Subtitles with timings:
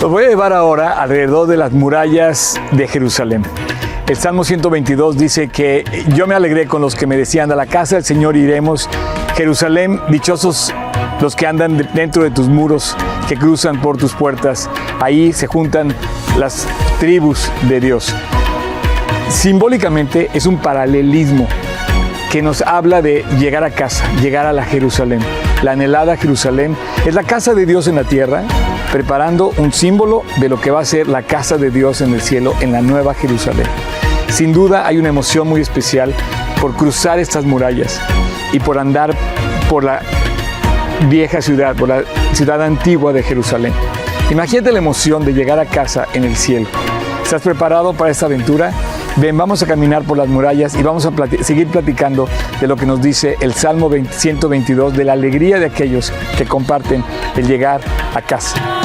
[0.00, 3.42] Los voy a llevar ahora alrededor de las murallas de Jerusalén.
[4.06, 7.66] El Salmo 122 dice que yo me alegré con los que me decían, a la
[7.66, 8.88] casa del Señor iremos.
[9.34, 10.72] Jerusalén, dichosos
[11.20, 12.96] los que andan dentro de tus muros,
[13.28, 14.70] que cruzan por tus puertas.
[15.00, 15.92] Ahí se juntan
[16.38, 16.68] las
[17.00, 18.14] tribus de Dios.
[19.30, 21.48] Simbólicamente es un paralelismo
[22.30, 25.18] que nos habla de llegar a casa, llegar a la Jerusalén.
[25.64, 28.44] La anhelada Jerusalén es la casa de Dios en la tierra,
[28.92, 32.20] preparando un símbolo de lo que va a ser la casa de Dios en el
[32.20, 33.66] cielo, en la nueva Jerusalén.
[34.28, 36.14] Sin duda hay una emoción muy especial
[36.60, 38.00] por cruzar estas murallas
[38.52, 39.14] y por andar
[39.68, 40.00] por la
[41.08, 43.72] vieja ciudad, por la ciudad antigua de Jerusalén.
[44.30, 46.68] Imagínate la emoción de llegar a casa en el cielo.
[47.22, 48.72] ¿Estás preparado para esta aventura?
[49.16, 51.12] Ven, vamos a caminar por las murallas y vamos a
[51.42, 52.28] seguir platicando
[52.60, 57.04] de lo que nos dice el Salmo 122, de la alegría de aquellos que comparten
[57.36, 57.80] el llegar
[58.14, 58.77] a casa.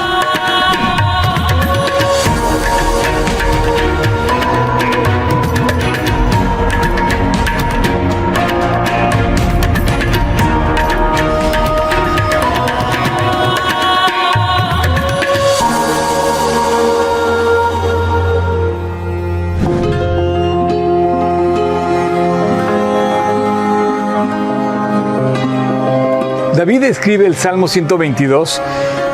[26.55, 28.61] David escribe el Salmo 122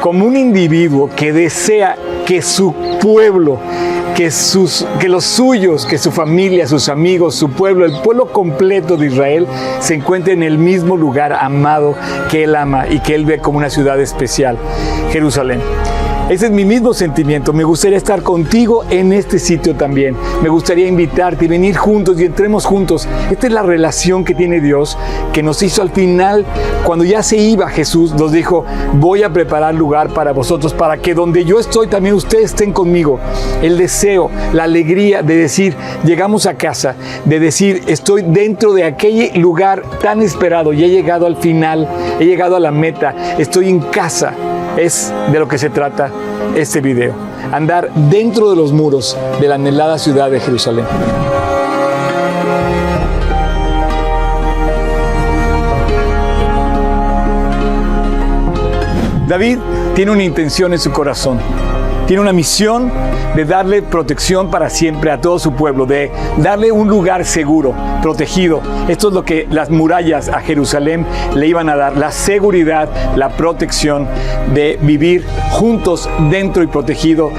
[0.02, 1.96] como un individuo que desea
[2.26, 3.60] que su pueblo,
[4.14, 8.98] que, sus, que los suyos, que su familia, sus amigos, su pueblo, el pueblo completo
[8.98, 9.48] de Israel
[9.80, 11.96] se encuentre en el mismo lugar amado
[12.30, 14.58] que él ama y que él ve como una ciudad especial,
[15.12, 15.62] Jerusalén.
[16.30, 17.54] Ese es mi mismo sentimiento.
[17.54, 20.16] Me gustaría estar contigo en este sitio también.
[20.44, 23.08] Me gustaría invitarte y venir juntos y entremos juntos.
[23.32, 24.96] Esta es la relación que tiene Dios,
[25.34, 26.46] que nos hizo al final,
[26.86, 28.64] cuando ya se iba Jesús, nos dijo,
[28.94, 33.20] voy a preparar lugar para vosotros, para que donde yo estoy también ustedes estén conmigo.
[33.64, 39.32] El deseo, la alegría de decir, llegamos a casa, de decir, estoy dentro de aquel
[39.42, 41.90] lugar tan esperado y he llegado al final,
[42.20, 44.36] he llegado a la meta, estoy en casa
[44.80, 46.10] es de lo que se trata
[46.56, 47.14] este video.
[47.52, 50.86] Andar dentro de los muros de la anhelada ciudad de Jerusalén.
[59.28, 59.60] David
[59.94, 61.40] tiene una intención en su corazón
[62.10, 62.92] tiene una misión
[63.36, 68.64] de darle protección para siempre a todo su pueblo, de darle un lugar seguro, protegido.
[68.88, 71.06] Esto es lo que las murallas a Jerusalén
[71.36, 74.08] le iban a dar, la seguridad, la protección
[74.56, 77.32] de vivir juntos dentro y protegido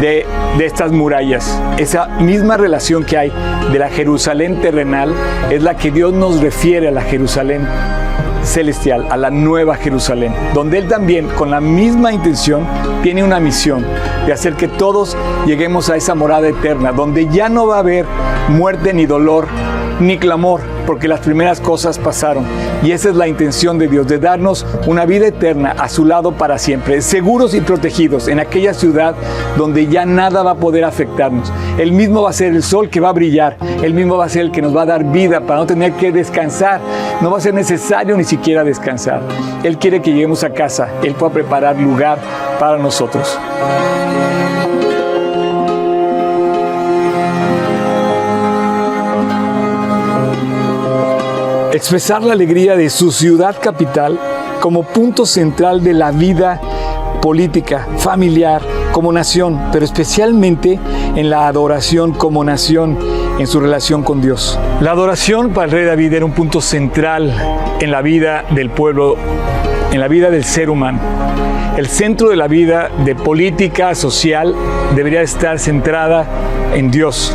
[0.00, 0.24] de,
[0.56, 1.60] de, estas murallas.
[1.76, 3.32] Esa misma relación que hay
[3.72, 5.12] de la Jerusalén terrenal
[5.50, 7.66] es la que Dios nos refiere a la Jerusalén
[8.42, 12.66] celestial, a la nueva Jerusalén, donde Él también, con la misma intención,
[13.02, 13.84] tiene una misión
[14.26, 15.16] de hacer que todos
[15.46, 18.06] lleguemos a esa morada eterna, donde ya no va a haber
[18.48, 19.48] muerte ni dolor
[20.00, 22.44] ni clamor, porque las primeras cosas pasaron.
[22.82, 26.32] Y esa es la intención de Dios, de darnos una vida eterna a su lado
[26.32, 29.14] para siempre, seguros y protegidos en aquella ciudad
[29.56, 31.52] donde ya nada va a poder afectarnos.
[31.78, 34.28] Él mismo va a ser el sol que va a brillar, Él mismo va a
[34.28, 36.80] ser el que nos va a dar vida para no tener que descansar.
[37.20, 39.20] No va a ser necesario ni siquiera descansar.
[39.62, 42.18] Él quiere que lleguemos a casa, Él pueda preparar lugar
[42.58, 43.38] para nosotros.
[51.72, 54.18] Expresar la alegría de su ciudad capital
[54.60, 56.60] como punto central de la vida
[57.22, 58.60] política, familiar,
[58.92, 60.78] como nación, pero especialmente
[61.16, 62.98] en la adoración como nación
[63.38, 64.58] en su relación con Dios.
[64.80, 67.34] La adoración para el rey David era un punto central
[67.80, 69.16] en la vida del pueblo,
[69.90, 71.00] en la vida del ser humano.
[71.76, 74.54] El centro de la vida de política social
[74.94, 76.26] debería estar centrada
[76.74, 77.34] en Dios,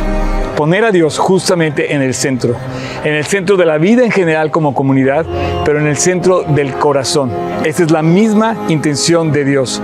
[0.58, 2.56] poner a Dios justamente en el centro,
[3.04, 5.24] en el centro de la vida en general como comunidad,
[5.64, 7.30] pero en el centro del corazón.
[7.64, 9.80] Esa es la misma intención de Dios,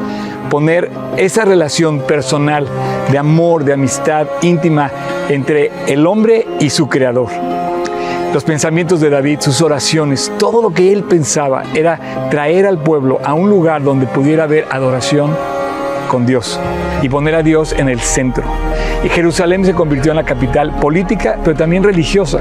[0.51, 2.67] poner esa relación personal
[3.09, 4.91] de amor, de amistad íntima
[5.29, 7.29] entre el hombre y su creador.
[8.33, 13.21] Los pensamientos de David, sus oraciones, todo lo que él pensaba era traer al pueblo
[13.23, 15.37] a un lugar donde pudiera haber adoración
[16.09, 16.59] con Dios
[17.01, 18.43] y poner a Dios en el centro.
[19.05, 22.41] Y Jerusalén se convirtió en la capital política, pero también religiosa,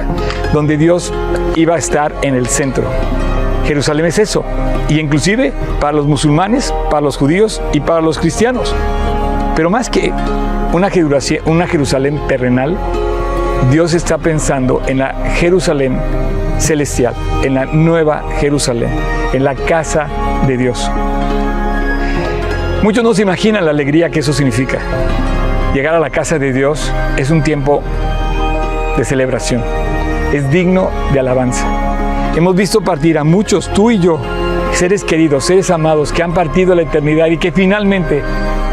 [0.53, 1.13] donde Dios
[1.55, 2.85] iba a estar en el centro.
[3.65, 4.43] Jerusalén es eso,
[4.89, 8.75] y inclusive para los musulmanes, para los judíos y para los cristianos.
[9.55, 10.11] Pero más que
[10.73, 10.89] una
[11.67, 12.77] Jerusalén, terrenal,
[13.71, 15.97] Dios está pensando en la Jerusalén
[16.59, 17.13] celestial,
[17.43, 18.89] en la nueva Jerusalén,
[19.31, 20.07] en la casa
[20.47, 20.89] de Dios.
[22.83, 24.79] Muchos no se imaginan la alegría que eso significa.
[25.73, 27.81] Llegar a la casa de Dios es un tiempo
[28.95, 29.63] de celebración,
[30.31, 31.65] es digno de alabanza.
[32.35, 34.19] Hemos visto partir a muchos, tú y yo,
[34.73, 38.21] seres queridos, seres amados, que han partido a la eternidad y que finalmente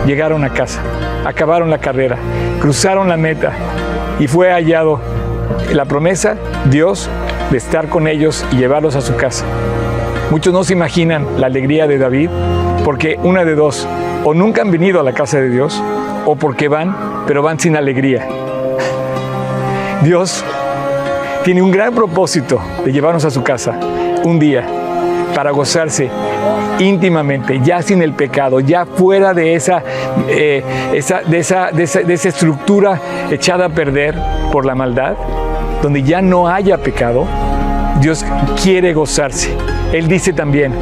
[0.06, 0.82] llegaron a casa,
[1.25, 2.19] acabaron la carrera,
[2.61, 3.53] cruzaron la meta
[4.19, 5.00] y fue hallado
[5.73, 6.37] la promesa,
[6.67, 7.08] Dios,
[7.50, 9.46] de estar con ellos y llevarlos a su casa.
[10.31, 12.29] Muchos no se imaginan la alegría de David
[12.85, 13.88] porque una de dos,
[14.23, 15.82] o nunca han venido a la casa de Dios,
[16.26, 18.26] o porque van, pero van sin alegría.
[20.02, 20.44] Dios
[21.44, 23.78] tiene un gran propósito de llevarnos a su casa
[24.25, 24.64] un día
[25.34, 26.11] para gozarse
[26.78, 29.82] íntimamente, ya sin el pecado, ya fuera de esa,
[30.28, 30.62] eh,
[30.93, 33.00] esa, de, esa, de, esa, estructura
[33.31, 34.14] echada a perder
[34.50, 35.14] por la maldad,
[35.82, 37.26] donde ya no haya pecado,
[38.00, 38.25] Dios
[38.62, 39.55] quiere gozarse.
[39.93, 40.72] Él dice también,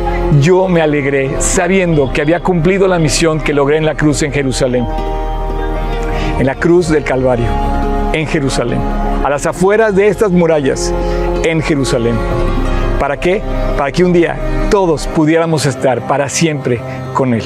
[0.40, 4.32] yo me alegré sabiendo que había cumplido la misión que logré en la cruz en
[4.32, 4.86] Jerusalén,
[6.38, 7.46] en la cruz del Calvario,
[8.12, 8.78] en Jerusalén,
[9.24, 10.92] a las afueras de estas murallas,
[11.44, 12.14] en Jerusalén.
[13.00, 13.42] ¿Para qué?
[13.76, 14.36] Para que un día
[14.70, 16.80] todos pudiéramos estar para siempre
[17.14, 17.44] con Él.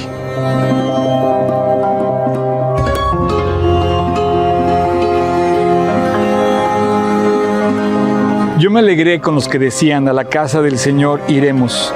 [8.59, 11.93] Yo me alegré con los que decían, a la casa del Señor iremos.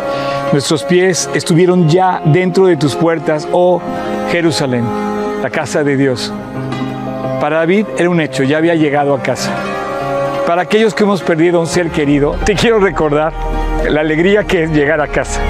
[0.53, 3.81] Nuestros pies estuvieron ya dentro de tus puertas, oh
[4.31, 4.85] Jerusalén,
[5.43, 6.33] la casa de Dios.
[7.41, 9.51] Para David era un hecho, ya había llegado a casa.
[10.47, 13.33] Para aquellos que hemos perdido un ser querido, te quiero recordar
[13.89, 15.41] la alegría que es llegar a casa.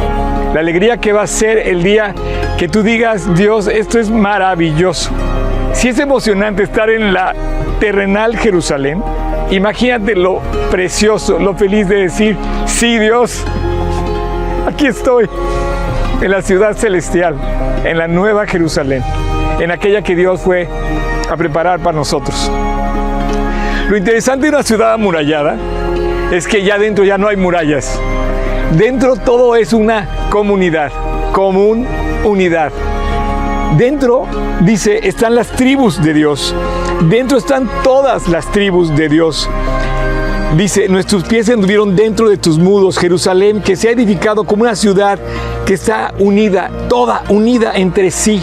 [0.54, 2.14] La alegría que va a ser el día
[2.56, 5.10] que tú digas, Dios, esto es maravilloso.
[5.74, 7.34] Si es emocionante estar en la
[7.78, 9.02] terrenal Jerusalén,
[9.50, 10.40] imagínate lo
[10.70, 13.44] precioso, lo feliz de decir, sí Dios,
[14.76, 15.26] aquí estoy,
[16.20, 17.34] en la ciudad celestial,
[17.82, 19.02] en la nueva Jerusalén,
[19.58, 20.68] en aquella que Dios fue
[21.30, 22.52] a preparar para nosotros.
[23.88, 25.56] Lo interesante de una ciudad amurallada
[26.30, 27.98] es que ya dentro ya no hay murallas.
[28.76, 30.92] Dentro todo es una comunidad,
[31.32, 31.86] común
[32.24, 32.70] unidad.
[33.78, 34.26] Dentro,
[34.60, 36.54] dice, están las tribus de Dios.
[37.08, 39.48] Dentro están todas las tribus de Dios.
[40.54, 44.74] Dice, nuestros pies anduvieron dentro de tus mudos, Jerusalén, que se ha edificado como una
[44.74, 45.18] ciudad
[45.66, 48.40] que está unida, toda unida entre sí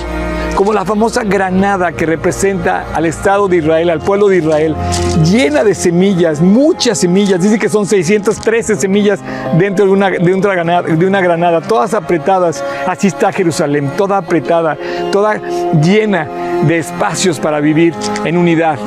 [0.55, 4.75] como la famosa granada que representa al Estado de Israel, al pueblo de Israel,
[5.23, 9.19] llena de semillas, muchas semillas, dice que son 613 semillas
[9.57, 14.17] dentro de una, de una, granada, de una granada, todas apretadas, así está Jerusalén, toda
[14.17, 14.77] apretada,
[15.11, 15.41] toda
[15.81, 16.27] llena
[16.67, 18.77] de espacios para vivir en unidad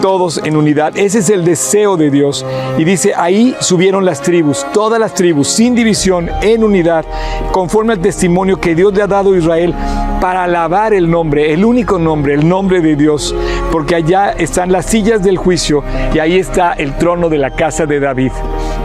[0.00, 0.96] todos en unidad.
[0.96, 2.44] Ese es el deseo de Dios.
[2.78, 7.04] Y dice, ahí subieron las tribus, todas las tribus, sin división, en unidad,
[7.52, 9.74] conforme al testimonio que Dios le ha dado a Israel
[10.20, 13.34] para alabar el nombre, el único nombre, el nombre de Dios,
[13.70, 15.82] porque allá están las sillas del juicio
[16.14, 18.32] y ahí está el trono de la casa de David.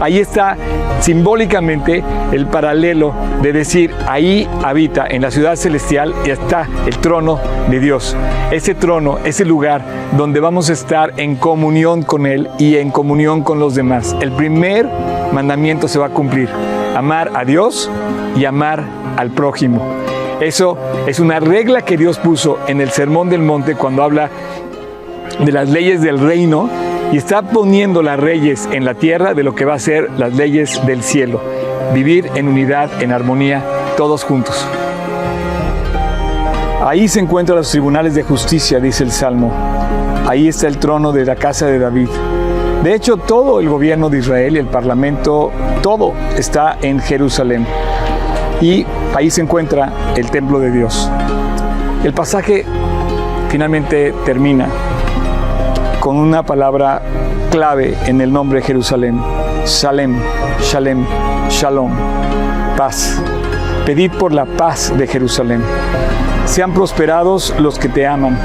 [0.00, 0.56] Ahí está
[1.02, 3.12] simbólicamente el paralelo
[3.42, 8.16] de decir, ahí habita en la ciudad celestial y está el trono de Dios.
[8.52, 9.82] Ese trono, ese lugar
[10.16, 14.16] donde vamos a estar en comunión con Él y en comunión con los demás.
[14.20, 14.88] El primer
[15.32, 16.48] mandamiento se va a cumplir,
[16.96, 17.90] amar a Dios
[18.36, 18.84] y amar
[19.16, 19.82] al prójimo.
[20.40, 24.30] Eso es una regla que Dios puso en el Sermón del Monte cuando habla
[25.44, 26.68] de las leyes del reino
[27.12, 30.34] y está poniendo las leyes en la tierra de lo que va a ser las
[30.34, 31.42] leyes del cielo.
[31.92, 33.62] Vivir en unidad, en armonía,
[33.98, 34.66] todos juntos.
[36.82, 39.52] Ahí se encuentran los tribunales de justicia, dice el Salmo.
[40.26, 42.08] Ahí está el trono de la casa de David.
[42.82, 45.52] De hecho, todo el gobierno de Israel y el parlamento,
[45.82, 47.66] todo está en Jerusalén.
[48.62, 51.10] Y ahí se encuentra el templo de Dios.
[52.04, 52.64] El pasaje
[53.50, 54.66] finalmente termina
[56.02, 57.00] con una palabra
[57.52, 59.22] clave en el nombre de Jerusalén.
[59.64, 60.16] Shalem,
[60.60, 61.06] Shalem,
[61.48, 61.92] Shalom,
[62.76, 63.22] paz.
[63.86, 65.62] Pedid por la paz de Jerusalén.
[66.44, 68.36] Sean prosperados los que te aman.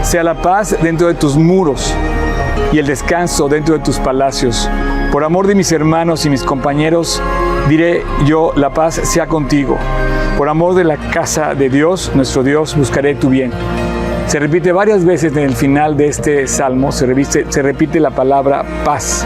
[0.00, 1.92] Sea la paz dentro de tus muros
[2.72, 4.66] y el descanso dentro de tus palacios.
[5.12, 7.20] Por amor de mis hermanos y mis compañeros,
[7.68, 9.76] diré yo, la paz sea contigo.
[10.38, 13.52] Por amor de la casa de Dios, nuestro Dios, buscaré tu bien.
[14.26, 18.10] Se repite varias veces en el final de este salmo, se repite, se repite la
[18.10, 19.24] palabra paz.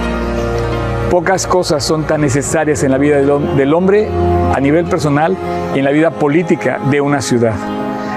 [1.11, 4.09] Pocas cosas son tan necesarias en la vida del hombre
[4.55, 5.37] a nivel personal
[5.75, 7.55] y en la vida política de una ciudad.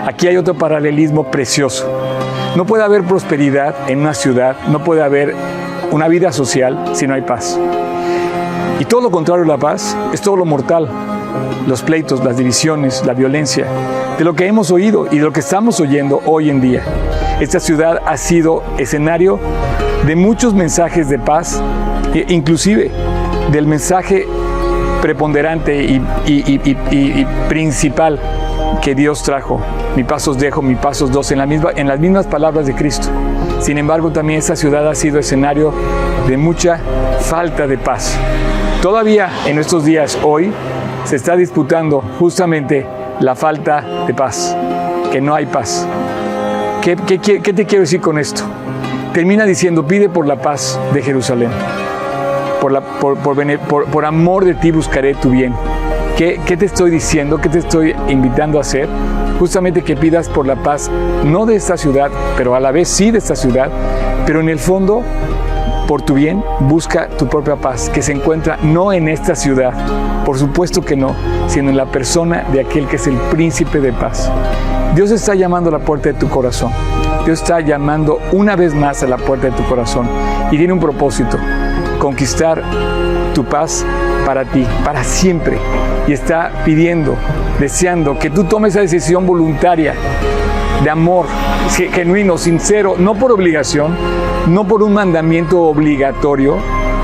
[0.06, 1.90] Aquí hay otro paralelismo precioso.
[2.58, 5.34] No puede haber prosperidad en una ciudad, no puede haber
[5.92, 7.58] una vida social si no hay paz.
[8.80, 10.90] Y todo lo contrario a la paz es todo lo mortal.
[11.68, 13.66] Los pleitos, las divisiones, la violencia,
[14.18, 16.84] de lo que hemos oído y de lo que estamos oyendo hoy en día.
[17.40, 19.40] Esta ciudad ha sido escenario
[20.06, 21.62] de muchos mensajes de paz,
[22.14, 22.92] e inclusive
[23.52, 24.28] del mensaje
[25.02, 28.20] preponderante y, principal
[28.82, 29.60] que Dios trajo.
[29.96, 33.08] Mi pasos dejo, mi dos, en, la misma, en las mismas palabras de Cristo.
[33.60, 35.74] Sin embargo, también esta ciudad ha sido escenario
[36.28, 36.80] de mucha
[37.20, 38.18] falta de paz.
[38.82, 40.52] Todavía en estos días, hoy,
[41.06, 42.86] se está disputando justamente
[43.20, 44.56] la falta de paz,
[45.12, 45.88] que no hay paz.
[46.82, 48.44] ¿Qué, te quiero decir con esto?
[49.14, 51.50] Termina diciendo, pide por la paz de Jerusalén.
[52.60, 55.54] Por, amor de ti buscaré tu bien.
[56.18, 57.40] ¿Qué, ¿Qué te estoy diciendo?
[57.40, 58.88] ¿Qué te estoy invitando a hacer?
[59.40, 60.90] Justamente que pidas por la paz,
[61.26, 63.70] no de esta ciudad, pero a la vez sí de esta ciudad,
[64.26, 65.04] pero en el fondo
[65.88, 69.74] por tu bien, busca tu propia paz, que se encuentra no en esta ciudad,
[70.26, 71.16] por supuesto que no,
[71.48, 74.32] sino en la persona de aquel que es el príncipe de paz.
[74.96, 76.72] Dios está llamando a la puerta de tu corazón.
[77.26, 80.08] Dios está llamando una vez más a la puerta de tu corazón
[80.52, 81.38] y tiene un propósito,
[82.00, 82.62] conquistar
[83.34, 83.86] tu paz
[84.26, 85.58] para ti, para siempre.
[86.08, 87.16] Y está pidiendo,
[87.60, 89.96] deseando que tú tomes esa decisión voluntaria
[90.84, 91.28] de amor
[91.94, 93.96] genuino, sincero, no por obligación,
[94.48, 96.58] no por un mandamiento obligatorio,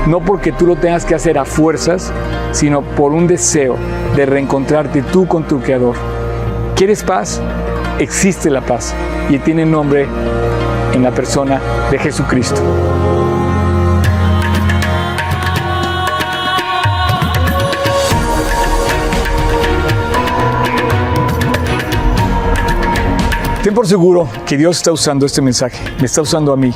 [0.06, 2.12] no porque tú lo tengas que hacer a fuerzas,
[2.52, 3.76] sino por un deseo
[4.14, 5.94] de reencontrarte tú con tu Creador.
[6.76, 7.40] ¿Quieres paz?
[7.98, 8.94] Existe la paz
[9.28, 10.06] y tiene nombre
[10.92, 12.60] en la persona de Jesucristo.
[23.62, 26.72] Ten por seguro que Dios está usando este mensaje, me está usando a mí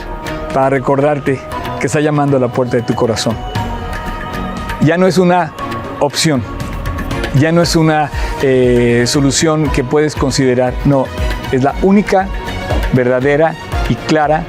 [0.54, 1.38] para recordarte
[1.80, 3.36] que está llamando a la puerta de tu corazón.
[4.82, 5.52] Ya no es una
[5.98, 6.42] opción,
[7.38, 11.06] ya no es una eh, solución que puedes considerar, no,
[11.50, 12.28] es la única,
[12.92, 13.54] verdadera
[13.88, 14.44] y clara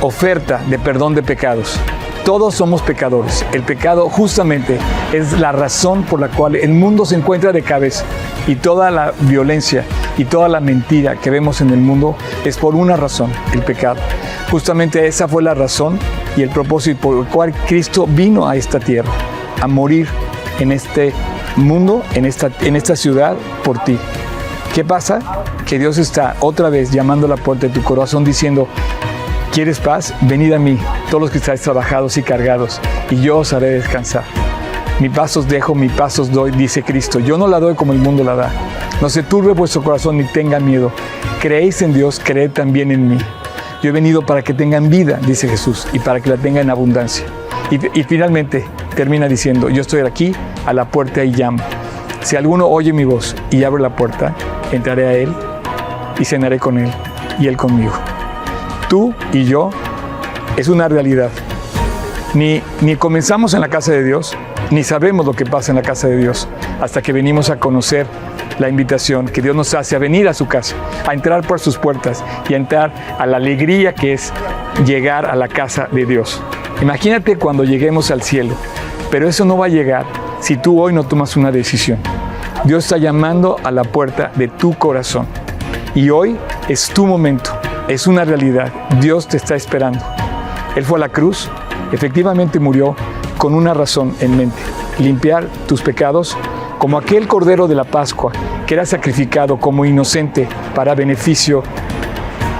[0.00, 1.78] oferta de perdón de pecados.
[2.24, 3.44] Todos somos pecadores.
[3.52, 4.78] El pecado justamente
[5.12, 8.04] es la razón por la cual el mundo se encuentra de cabeza
[8.46, 9.84] y toda la violencia
[10.18, 14.00] y toda la mentira que vemos en el mundo es por una razón, el pecado.
[14.50, 15.98] Justamente esa fue la razón
[16.36, 19.10] y el propósito por el cual Cristo vino a esta tierra,
[19.60, 20.08] a morir
[20.60, 21.12] en este
[21.56, 23.98] mundo, en esta, en esta ciudad, por ti.
[24.74, 25.18] ¿Qué pasa?
[25.66, 28.68] Que Dios está otra vez llamando a la puerta de tu corazón diciendo,
[29.52, 30.14] ¿quieres paz?
[30.22, 30.78] Venid a mí,
[31.08, 34.41] todos los que estáis trabajados y cargados, y yo os haré descansar.
[35.02, 37.18] Mi pasos dejo, mi pasos doy, dice Cristo.
[37.18, 38.52] Yo no la doy como el mundo la da.
[39.00, 40.92] No se turbe vuestro corazón ni tenga miedo.
[41.40, 43.18] Creéis en Dios, creed también en mí.
[43.82, 46.70] Yo he venido para que tengan vida, dice Jesús, y para que la tengan en
[46.70, 47.26] abundancia.
[47.72, 51.64] Y, finalmente termina diciendo, yo estoy aquí a la puerta y llamo.
[52.20, 54.36] Si alguno oye mi voz y abre la puerta,
[54.70, 55.34] entraré a él
[56.20, 56.92] y cenaré con él
[57.40, 57.94] y él conmigo.
[58.88, 59.70] Tú y yo
[60.56, 61.30] es una realidad.
[62.34, 64.36] Ni, ni comenzamos en la casa de Dios,
[64.70, 66.48] ni sabemos lo que pasa en la casa de Dios
[66.80, 68.06] hasta que venimos a conocer
[68.58, 70.76] la invitación que Dios nos hace a venir a su casa,
[71.06, 74.32] a entrar por sus puertas y a entrar a la alegría que es
[74.86, 76.40] llegar a la casa de Dios.
[76.80, 78.54] Imagínate cuando lleguemos al cielo,
[79.10, 80.04] pero eso no va a llegar
[80.40, 81.98] si tú hoy no tomas una decisión.
[82.64, 85.26] Dios está llamando a la puerta de tu corazón
[85.94, 86.36] y hoy
[86.68, 87.50] es tu momento,
[87.88, 88.72] es una realidad.
[89.00, 90.00] Dios te está esperando.
[90.76, 91.50] Él fue a la cruz,
[91.92, 92.96] efectivamente murió
[93.38, 94.62] con una razón en mente,
[94.98, 96.36] limpiar tus pecados
[96.78, 98.32] como aquel cordero de la Pascua
[98.66, 101.62] que era sacrificado como inocente para beneficio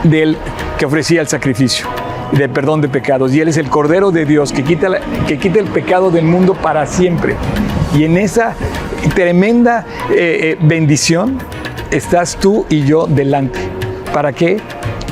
[0.05, 0.37] del
[0.79, 1.87] que ofrecía el sacrificio
[2.33, 3.35] de perdón de pecados.
[3.35, 4.89] Y Él es el Cordero de Dios que quita,
[5.27, 7.37] que quita el pecado del mundo para siempre.
[7.95, 8.55] Y en esa
[9.15, 11.39] tremenda eh, eh, bendición
[11.91, 13.61] estás tú y yo delante.
[14.13, 14.61] ¿Para qué?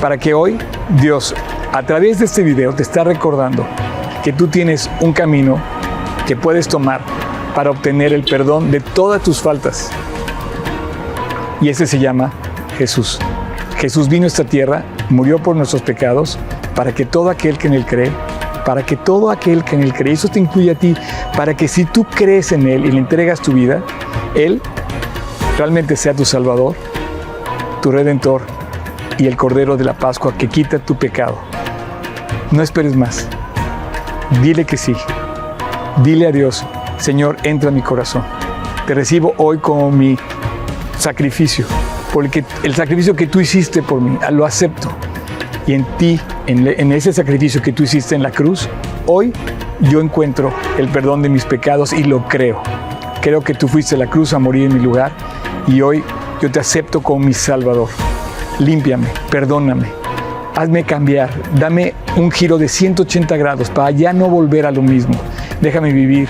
[0.00, 0.58] Para que hoy
[1.00, 1.34] Dios,
[1.72, 3.66] a través de este video, te está recordando
[4.22, 5.58] que tú tienes un camino
[6.26, 7.00] que puedes tomar
[7.54, 9.90] para obtener el perdón de todas tus faltas.
[11.60, 12.32] Y ese se llama
[12.78, 13.18] Jesús.
[13.78, 16.38] Jesús vino a esta tierra, murió por nuestros pecados,
[16.74, 18.12] para que todo aquel que en él cree,
[18.64, 20.94] para que todo aquel que en él cree, eso te incluye a ti,
[21.36, 23.82] para que si tú crees en él y le entregas tu vida,
[24.34, 24.60] él
[25.58, 26.74] realmente sea tu Salvador,
[27.82, 28.42] tu Redentor
[29.18, 31.38] y el Cordero de la Pascua que quita tu pecado.
[32.50, 33.28] No esperes más.
[34.42, 34.94] Dile que sí.
[36.04, 36.64] Dile a Dios,
[36.98, 38.22] Señor, entra en mi corazón.
[38.86, 40.16] Te recibo hoy como mi
[40.98, 41.66] sacrificio,
[42.12, 44.88] porque el sacrificio que tú hiciste por mí, lo acepto.
[45.66, 48.68] Y en ti, en, ese sacrificio que tú hiciste en la cruz,
[49.06, 49.32] hoy
[49.80, 52.62] yo encuentro el perdón de mis pecados y lo creo.
[53.20, 55.12] Creo que tú fuiste a la cruz a morir en mi lugar
[55.66, 56.02] y hoy
[56.40, 57.88] yo te acepto como mi Salvador.
[58.58, 59.99] Límpiame, perdóname,
[60.54, 65.14] hazme cambiar, dame un giro de 180 grados para ya no volver a lo mismo.
[65.60, 66.28] Déjame vivir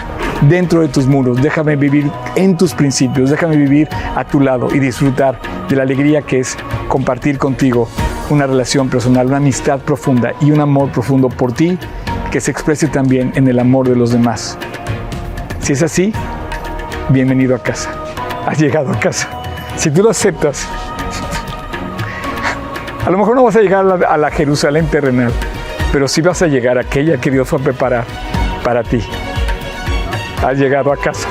[0.49, 4.79] dentro de tus muros, déjame vivir en tus principios, déjame vivir a tu lado y
[4.79, 6.57] disfrutar de la alegría que es
[6.89, 7.89] compartir contigo
[8.31, 11.79] una relación personal, una amistad profunda y un amor profundo por ti
[12.31, 14.57] que se exprese también en el amor de los demás.
[15.61, 16.12] Si es así,
[17.09, 17.91] bienvenido a casa.
[18.47, 19.29] Has llegado a casa.
[19.77, 20.67] Si tú lo aceptas,
[23.04, 25.33] a lo mejor no vas a llegar a la, Jerusalén terrenal,
[25.92, 28.04] pero sí vas a llegar a aquella que Dios va a preparar
[28.62, 29.02] para ti.
[30.45, 31.28] Has llegado a casa.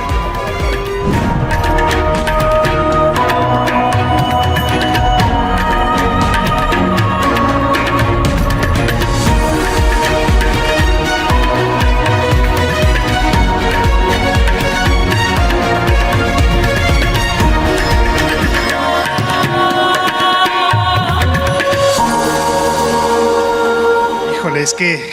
[24.70, 25.12] Es que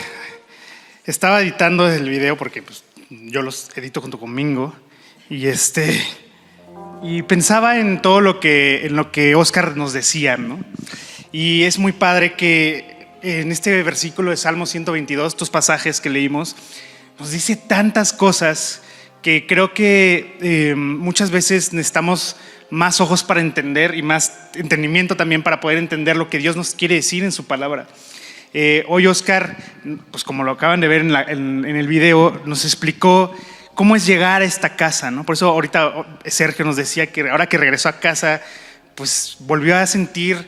[1.04, 4.72] estaba editando el video porque pues, yo los edito junto con Mingo
[5.28, 6.00] y este
[7.02, 10.64] y pensaba en todo lo que en lo que Oscar nos decía, ¿no?
[11.32, 16.54] Y es muy padre que en este versículo de Salmo 122, estos pasajes que leímos,
[17.18, 18.82] nos dice tantas cosas
[19.22, 22.36] que creo que eh, muchas veces necesitamos
[22.70, 26.74] más ojos para entender y más entendimiento también para poder entender lo que Dios nos
[26.74, 27.88] quiere decir en su palabra.
[28.60, 29.56] Eh, hoy Oscar,
[30.10, 33.32] pues como lo acaban de ver en, la, en, en, el video, nos explicó
[33.74, 35.22] cómo es llegar a esta casa, ¿no?
[35.22, 38.42] Por eso ahorita Sergio nos decía que ahora que regresó a casa,
[38.96, 40.44] pues volvió a sentir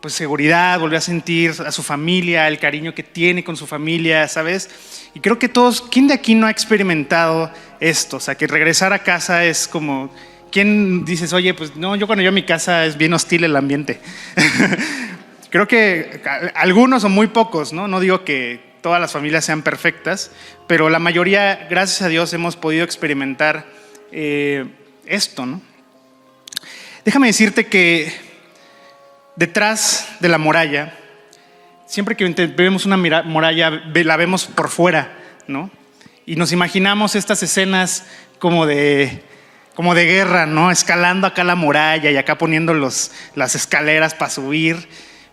[0.00, 4.28] pues seguridad, volvió a sentir a su familia, el cariño que tiene con su familia,
[4.28, 4.70] ¿sabes?
[5.12, 8.18] Y creo que todos, ¿quién de aquí no ha experimentado esto?
[8.18, 10.14] O sea, que regresar a casa es como,
[10.52, 13.56] ¿quién dices, oye, pues no, yo cuando yo a mi casa es bien hostil el
[13.56, 14.00] ambiente?
[15.52, 16.22] Creo que
[16.54, 17.86] algunos o muy pocos, ¿no?
[17.86, 20.30] No digo que todas las familias sean perfectas,
[20.66, 23.66] pero la mayoría, gracias a Dios, hemos podido experimentar
[24.12, 24.64] eh,
[25.04, 25.60] esto, ¿no?
[27.04, 28.10] Déjame decirte que
[29.36, 30.94] detrás de la muralla,
[31.86, 32.24] siempre que
[32.56, 35.12] vemos una muralla, la vemos por fuera,
[35.48, 35.70] ¿no?
[36.24, 38.06] Y nos imaginamos estas escenas
[38.38, 39.22] como de,
[39.74, 40.70] como de guerra, ¿no?
[40.70, 44.88] Escalando acá la muralla y acá poniendo los, las escaleras para subir.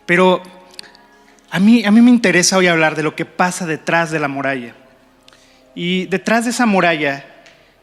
[0.10, 0.42] Pero
[1.52, 4.28] a mí, a mí me interesa hoy hablar de lo que pasa detrás de la
[4.28, 4.74] muralla.
[5.76, 7.28] Y detrás de esa muralla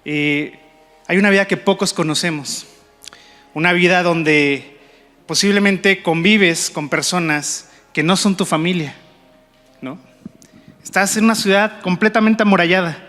[0.05, 0.59] eh,
[1.07, 2.67] hay una vida que pocos conocemos.
[3.55, 4.77] Una vida donde
[5.29, 8.97] posiblemente convives con personas que no son tu familia.
[9.81, 9.97] ¿no?
[10.83, 13.07] Estás en una ciudad completamente amurallada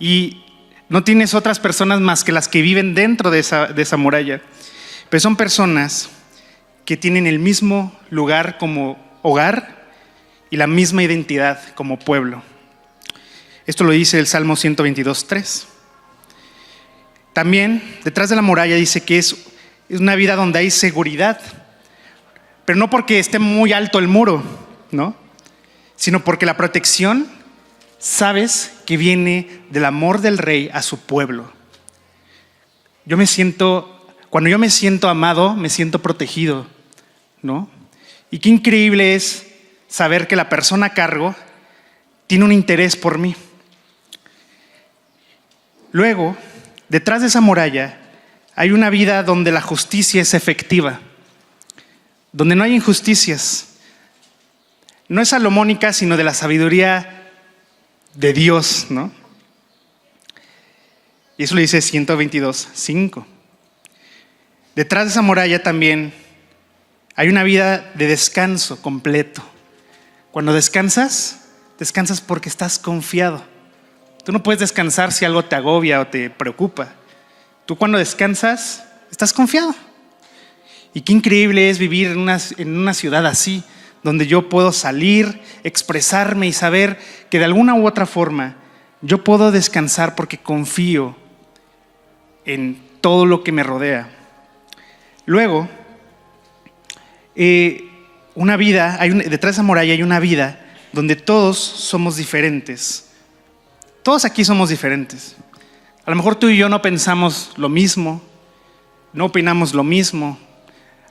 [0.00, 0.42] y
[0.88, 4.42] no tienes otras personas más que las que viven dentro de esa, de esa muralla.
[5.08, 6.10] Pero son personas
[6.84, 9.84] que tienen el mismo lugar como hogar
[10.50, 12.42] y la misma identidad como pueblo.
[13.66, 15.64] Esto lo dice el Salmo 122.3.
[17.32, 19.36] También detrás de la muralla dice que es,
[19.88, 21.40] es una vida donde hay seguridad,
[22.64, 24.42] pero no porque esté muy alto el muro,
[24.90, 25.16] ¿no?
[25.96, 27.26] Sino porque la protección,
[27.98, 31.50] sabes que viene del amor del rey a su pueblo.
[33.06, 36.66] Yo me siento, cuando yo me siento amado, me siento protegido,
[37.44, 37.68] ¿no?
[38.30, 39.46] Y qué increíble es
[39.86, 41.36] saber que la persona a cargo
[42.26, 43.36] tiene un interés por mí.
[45.92, 46.36] Luego,
[46.88, 48.00] detrás de esa muralla
[48.56, 51.00] hay una vida donde la justicia es efectiva,
[52.32, 53.76] donde no hay injusticias.
[55.06, 57.30] No es salomónica, sino de la sabiduría
[58.14, 59.12] de Dios, ¿no?
[61.36, 63.26] Y eso lo dice 122, 5.
[64.74, 66.23] Detrás de esa muralla también
[67.16, 69.42] hay una vida de descanso completo.
[70.32, 71.46] Cuando descansas,
[71.78, 73.44] descansas porque estás confiado.
[74.24, 76.94] Tú no puedes descansar si algo te agobia o te preocupa.
[77.66, 79.74] Tú cuando descansas, estás confiado.
[80.92, 83.62] Y qué increíble es vivir en una, en una ciudad así,
[84.02, 86.98] donde yo puedo salir, expresarme y saber
[87.30, 88.56] que de alguna u otra forma
[89.02, 91.16] yo puedo descansar porque confío
[92.44, 94.08] en todo lo que me rodea.
[95.26, 95.68] Luego,
[97.36, 97.88] eh,
[98.34, 100.60] una vida, hay detrás de esa muralla hay una vida
[100.92, 103.10] donde todos somos diferentes.
[104.02, 105.36] Todos aquí somos diferentes.
[106.04, 108.22] A lo mejor tú y yo no pensamos lo mismo,
[109.12, 110.38] no opinamos lo mismo.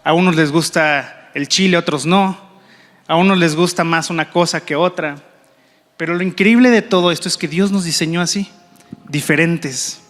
[0.04, 2.38] A unos les gusta el chile, a otros no.
[3.08, 5.16] A unos les gusta más una cosa que otra.
[5.98, 8.50] Pero lo increíble de todo esto es que Dios nos diseñó así,
[9.08, 10.02] diferentes,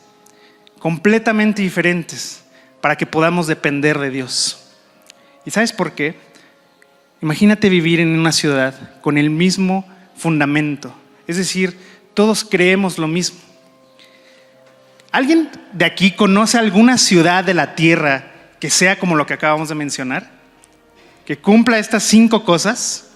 [0.79, 2.43] completamente diferentes
[2.81, 4.62] para que podamos depender de Dios.
[5.45, 6.15] ¿Y sabes por qué?
[7.21, 10.93] Imagínate vivir en una ciudad con el mismo fundamento,
[11.27, 11.77] es decir,
[12.13, 13.39] todos creemos lo mismo.
[15.11, 19.69] ¿Alguien de aquí conoce alguna ciudad de la tierra que sea como lo que acabamos
[19.69, 20.31] de mencionar?
[21.25, 23.11] Que cumpla estas cinco cosas.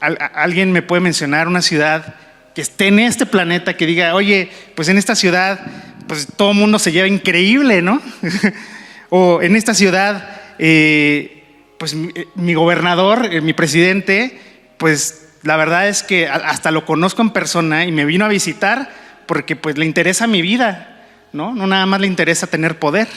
[0.00, 2.16] ¿Alguien me puede mencionar una ciudad
[2.54, 5.60] que esté en este planeta que diga, oye, pues en esta ciudad,
[6.06, 8.02] pues todo el mundo se lleva increíble, ¿no?
[9.10, 11.44] o en esta ciudad, eh,
[11.78, 14.40] pues eh, mi, gobernador, eh, mi presidente,
[14.78, 18.90] pues la verdad es que hasta lo conozco en persona y me vino a visitar
[19.26, 21.54] porque pues le interesa mi vida, ¿no?
[21.54, 23.08] No nada más le interesa tener poder.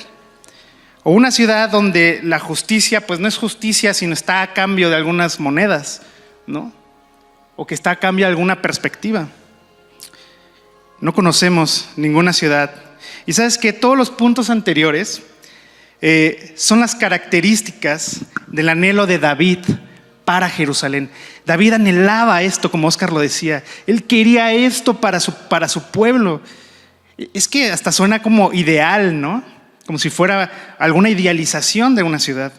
[1.04, 4.96] O una ciudad donde la justicia pues no es justicia, sino está a cambio de
[4.96, 6.02] algunas monedas,
[6.48, 6.72] ¿no?
[7.56, 9.28] O que está a cambio de alguna perspectiva.
[11.02, 12.74] No conocemos ninguna ciudad.
[13.26, 15.22] Y sabes que todos los puntos anteriores
[16.06, 19.60] eh, son las características del anhelo de David
[20.26, 21.10] para Jerusalén.
[21.46, 23.63] David anhelaba esto, como Oscar lo decía.
[23.88, 26.42] Él quería esto para su, para su pueblo.
[27.34, 29.46] Es que hasta suena como ideal, ¿no?
[29.86, 32.52] Como si fuera alguna idealización de una ciudad.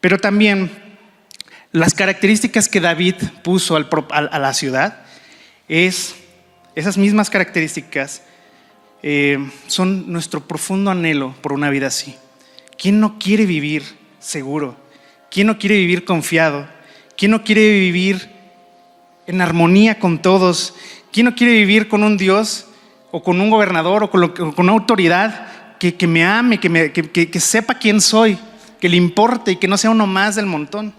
[0.00, 0.70] Pero también
[1.70, 5.04] las características que David puso a la ciudad
[5.68, 6.14] es
[6.74, 8.22] esas mismas características
[9.02, 12.16] eh, son nuestro profundo anhelo por una vida así.
[12.78, 13.84] ¿Quién no quiere vivir
[14.18, 14.76] seguro?
[15.30, 16.68] ¿Quién no quiere vivir confiado?
[17.16, 18.30] ¿Quién no quiere vivir
[19.26, 20.74] en armonía con todos?
[21.12, 22.66] ¿Quién no quiere vivir con un Dios
[23.10, 28.00] o con un gobernador o con, una autoridad que, me ame, que, que sepa quién
[28.00, 28.38] soy,
[28.80, 30.94] que le importe y que no sea uno más del montón?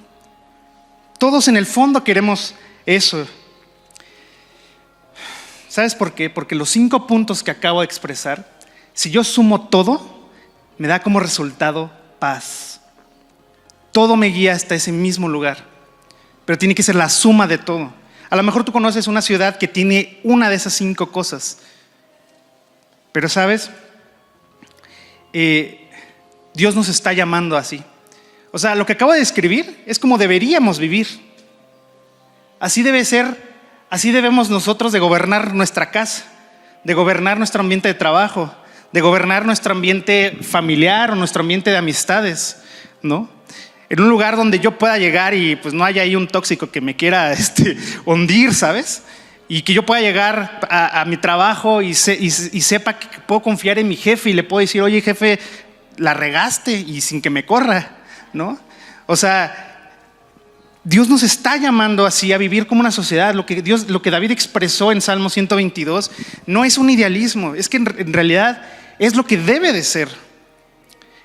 [1.18, 3.26] Todos en el fondo queremos eso.
[5.70, 6.30] ¿Sabes por qué?
[6.30, 8.50] Porque los cinco puntos que acabo de expresar,
[8.94, 10.15] si yo sumo todo,
[10.78, 12.82] me da como resultado paz.
[13.92, 15.76] Todo me guía hasta ese mismo lugar
[16.46, 17.92] pero tiene que ser la suma de todo.
[18.30, 21.60] A lo mejor tú conoces una ciudad que tiene una de esas cinco cosas,
[23.12, 23.72] pero sabes,
[25.34, 25.90] eh,
[26.54, 27.84] Dios nos está llamando así.
[28.52, 31.08] O sea, lo que acabo de describir es como deberíamos vivir.
[32.60, 33.54] Así debe ser,
[33.90, 36.26] así debemos nosotros de gobernar nuestra casa,
[36.84, 38.54] de gobernar nuestro ambiente de trabajo,
[38.96, 42.64] de gobernar nuestro ambiente familiar o nuestro ambiente de amistades,
[43.02, 43.30] ¿no?
[43.90, 46.80] en un lugar donde yo pueda llegar y pues no haya ahí un tóxico que
[46.80, 49.04] me quiera este, hundir, ¿sabes?
[49.50, 53.98] Y que yo pueda llegar a, mi trabajo y, sepa que puedo confiar en mi
[53.98, 55.40] jefe y le puedo decir, oye jefe,
[55.98, 57.98] la regaste y sin que me corra,
[58.34, 58.58] ¿no?
[59.06, 59.92] O sea,
[60.86, 63.36] Dios nos está llamando así a vivir como una sociedad.
[63.36, 66.12] Lo que, Dios, lo que David expresó en Salmo 122
[66.48, 68.64] no es un idealismo, es que en realidad
[69.00, 70.10] es lo que debe de ser,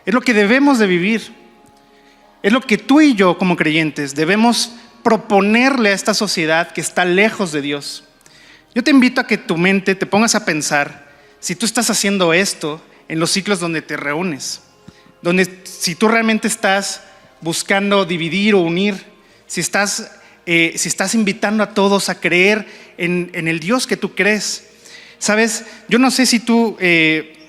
[0.04, 1.40] es lo que debemos de vivir.
[2.42, 7.04] Es lo que tú y yo como creyentes debemos proponerle a esta sociedad que está
[7.04, 8.04] lejos de Dios.
[8.74, 12.32] Yo te invito a que tu mente te pongas a pensar si tú estás haciendo
[12.32, 14.62] esto en los ciclos donde te reúnes,
[15.20, 17.02] donde si tú realmente estás
[17.40, 19.04] buscando dividir o unir,
[19.46, 20.10] si estás,
[20.46, 24.68] eh, si estás invitando a todos a creer en, el Dios que tú crees.
[25.18, 27.39] Sabes, yo no sé si tú eh,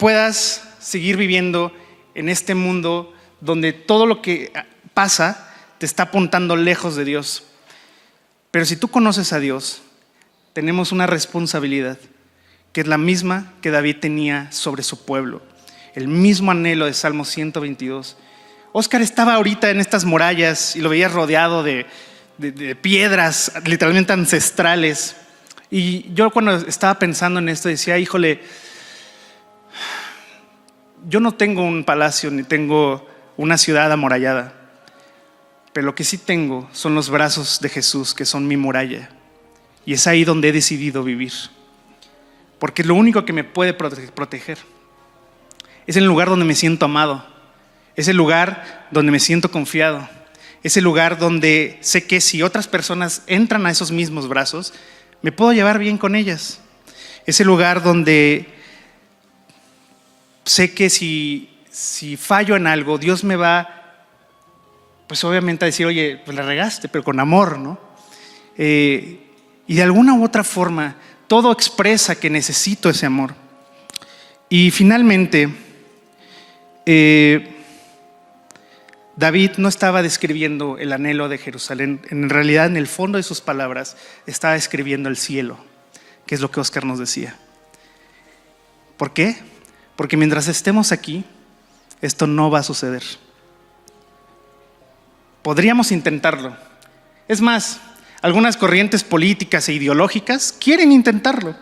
[0.00, 1.72] puedas seguir viviendo
[2.14, 4.50] en este mundo donde todo lo que
[4.94, 7.44] pasa te está apuntando lejos de Dios.
[8.50, 9.82] Pero si tú conoces a Dios,
[10.54, 11.98] tenemos una responsabilidad,
[12.72, 15.42] que es la misma que David tenía sobre su pueblo,
[15.94, 18.16] el mismo anhelo de Salmo 122.
[18.72, 21.84] Oscar estaba ahorita en estas murallas y lo veía rodeado de,
[22.38, 25.16] de piedras literalmente ancestrales.
[25.70, 28.40] Y yo cuando estaba pensando en esto decía, híjole,
[31.08, 34.54] yo no tengo un palacio ni tengo una ciudad amurallada,
[35.72, 39.08] pero lo que sí tengo son los brazos de Jesús, que son mi muralla.
[39.86, 41.32] Y es ahí donde he decidido vivir.
[42.58, 44.58] Porque es lo único que me puede proteger.
[45.86, 47.24] Es el lugar donde me siento amado.
[47.96, 50.08] Es el lugar donde me siento confiado.
[50.62, 54.74] Es el lugar donde sé que si otras personas entran a esos mismos brazos,
[55.22, 56.60] me puedo llevar bien con ellas.
[57.26, 58.59] Es el lugar donde
[60.44, 64.06] sé que si, si fallo en algo, Dios me va,
[65.06, 67.78] pues obviamente a decir, oye, pues la regaste, pero con amor, ¿no?
[68.56, 69.20] Eh,
[69.66, 73.34] y de alguna u otra forma, todo expresa que necesito ese amor.
[74.48, 75.48] Y finalmente,
[76.86, 77.56] eh,
[79.16, 83.40] David no estaba describiendo el anhelo de Jerusalén, en realidad en el fondo de sus
[83.40, 85.58] palabras estaba describiendo el cielo,
[86.26, 87.36] que es lo que Oscar nos decía.
[88.96, 89.36] ¿Por qué?
[90.00, 91.24] Porque mientras estemos aquí,
[92.00, 93.02] esto no va a suceder.
[95.42, 96.56] Podríamos intentarlo.
[97.28, 97.82] Es más,
[98.22, 101.54] algunas corrientes políticas e ideológicas quieren intentarlo.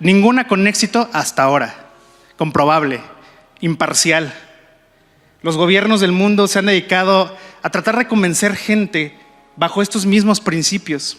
[0.00, 1.90] Ninguna con éxito hasta ahora,
[2.38, 3.02] comprobable,
[3.60, 4.32] imparcial.
[5.42, 9.14] Los gobiernos del mundo se han dedicado a tratar de convencer gente
[9.56, 11.18] bajo estos mismos principios.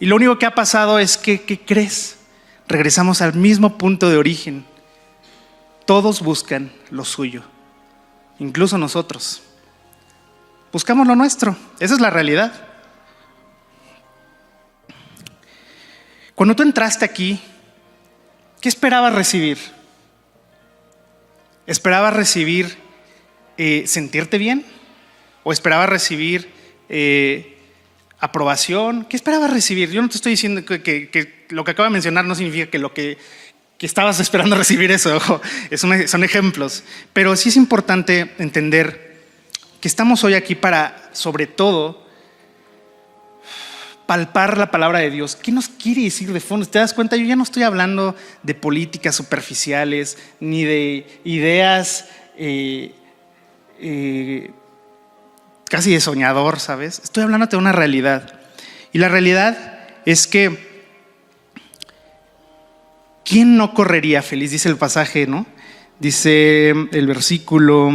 [0.00, 2.15] Y lo único que ha pasado es que, ¿qué crees?
[2.68, 4.64] Regresamos al mismo punto de origen.
[5.84, 7.42] Todos buscan lo suyo,
[8.38, 9.42] incluso nosotros.
[10.72, 12.52] Buscamos lo nuestro, esa es la realidad.
[16.34, 17.40] Cuando tú entraste aquí,
[18.60, 19.58] ¿qué esperabas recibir?
[21.66, 22.76] ¿Esperabas recibir
[23.56, 24.66] eh, sentirte bien?
[25.44, 26.52] ¿O esperabas recibir
[26.88, 27.58] eh,
[28.18, 29.04] aprobación?
[29.04, 29.90] ¿Qué esperabas recibir?
[29.90, 32.92] Yo no te estoy diciendo que, lo que acabo de mencionar no significa que lo
[32.92, 33.18] que,
[33.80, 35.20] estabas esperando recibir eso,
[35.76, 36.84] son ejemplos.
[37.12, 39.24] Pero sí es importante entender
[39.80, 42.06] que estamos hoy aquí para, sobre todo,
[44.06, 45.36] palpar la palabra de Dios.
[45.36, 46.66] ¿Qué nos quiere decir de fondo?
[46.66, 47.16] ¿Te das cuenta?
[47.16, 52.06] Yo ya no estoy hablando de políticas superficiales, ni de ideas
[52.38, 52.94] eh,
[53.80, 54.50] eh,
[55.68, 57.00] casi de soñador, ¿sabes?
[57.02, 58.40] Estoy hablando de una realidad.
[58.92, 60.65] Y la realidad es que,
[63.26, 64.52] ¿quién no correría feliz?
[64.52, 65.46] Dice el pasaje, ¿no?
[65.98, 67.90] Dice el versículo,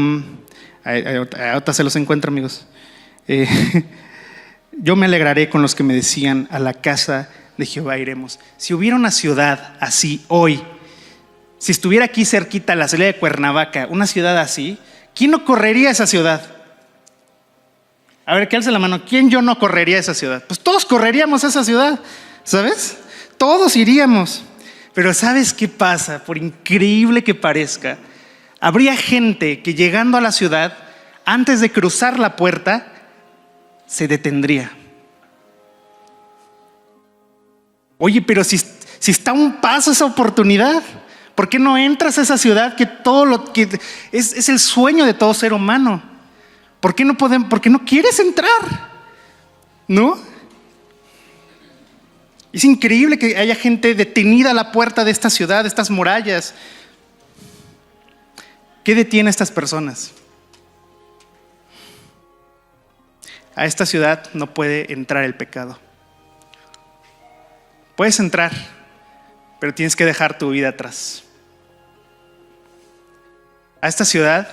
[0.84, 2.68] ahorita se los encuentro, amigos.
[3.28, 3.48] Eh,
[4.74, 8.40] yo me alegraré con los que me decían, a la casa de Jehová iremos.
[8.58, 10.62] Si hubiera una ciudad así hoy,
[11.58, 14.80] si estuviera aquí cerquita la salida de Cuernavaca, una ciudad así,
[15.16, 16.42] ¿quién no correría a esa ciudad?
[18.26, 19.06] A ver, ¿qué alza la mano.
[19.06, 20.44] ¿Quién yo no correría a esa ciudad?
[20.48, 22.00] Pues todos correríamos a esa ciudad,
[22.44, 22.98] ¿sabes?
[23.38, 24.44] Todos iríamos.
[24.94, 26.24] Pero ¿sabes qué pasa?
[26.24, 27.98] Por increíble que parezca,
[28.60, 30.78] habría gente que llegando a la ciudad,
[31.26, 32.88] antes de cruzar la puerta,
[33.88, 34.72] se detendría.
[37.98, 40.82] Oye, pero si, si está un paso esa oportunidad,
[41.36, 43.70] ¿por qué no entras a esa ciudad que todo lo que
[44.12, 46.02] es, es el sueño de todo ser humano?
[46.80, 48.90] ¿Por qué no podemos, por qué no quieres entrar?
[49.88, 50.31] ¿No?
[52.54, 56.54] Es increíble que haya gente detenida a la puerta de esta ciudad, de estas murallas.
[58.84, 60.12] ¿Qué detiene a estas personas?
[63.56, 65.80] A esta ciudad no puede entrar el pecado.
[67.96, 68.52] Puedes entrar,
[69.60, 71.24] pero tienes que dejar tu vida atrás.
[73.82, 74.50] A esta ciudad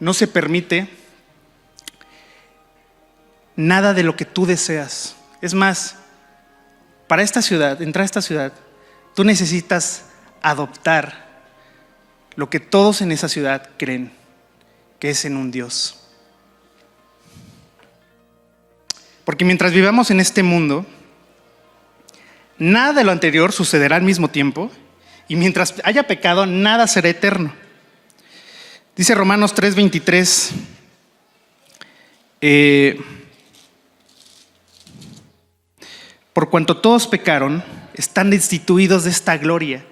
[0.00, 0.88] no se permite
[3.56, 5.16] nada de lo que tú deseas.
[5.40, 5.96] Es más,
[7.08, 8.52] para esta ciudad, entrar a esta ciudad,
[9.14, 10.04] tú necesitas
[10.42, 11.26] adoptar
[12.36, 14.12] lo que todos en esa ciudad creen,
[15.00, 15.98] que es en un Dios.
[19.24, 20.86] Porque mientras vivamos en este mundo,
[22.58, 24.70] nada de lo anterior sucederá al mismo tiempo
[25.26, 27.52] y mientras haya pecado, nada será eterno.
[28.96, 30.50] Dice Romanos 3:23,
[32.40, 33.00] eh,
[36.38, 39.84] por cuanto todos pecaron, están destituidos de esta gloria.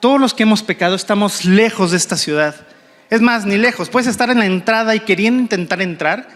[0.00, 2.66] Todos los que hemos pecado estamos lejos de esta ciudad.
[3.10, 3.90] Es más, ni lejos.
[3.90, 6.26] Puedes estar en la entrada y queriendo intentar entrar,